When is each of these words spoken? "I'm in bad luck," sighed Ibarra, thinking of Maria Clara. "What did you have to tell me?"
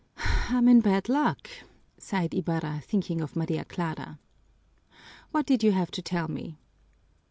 "I'm 0.49 0.67
in 0.67 0.79
bad 0.81 1.09
luck," 1.09 1.47
sighed 1.99 2.33
Ibarra, 2.33 2.81
thinking 2.83 3.21
of 3.21 3.35
Maria 3.35 3.63
Clara. 3.63 4.17
"What 5.29 5.45
did 5.45 5.61
you 5.61 5.73
have 5.73 5.91
to 5.91 6.01
tell 6.01 6.27
me?" 6.27 6.57